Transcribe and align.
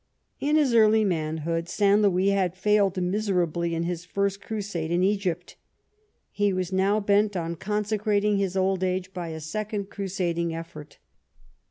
In 0.39 0.55
his 0.55 0.73
early 0.73 1.05
manhood 1.05 1.69
St. 1.69 2.01
Louis 2.01 2.29
had 2.31 2.55
failed 2.55 2.99
miserably 2.99 3.75
in 3.75 3.83
his 3.83 4.03
first 4.03 4.41
Crusade 4.41 4.89
in 4.89 5.03
Egypt. 5.03 5.57
He 6.31 6.51
was 6.53 6.73
now 6.73 6.99
bent 6.99 7.37
on 7.37 7.53
consecrating 7.55 8.37
his 8.37 8.57
old 8.57 8.83
age 8.83 9.13
by 9.13 9.27
a 9.27 9.39
second 9.39 9.91
crusading 9.91 10.55
effort. 10.55 10.97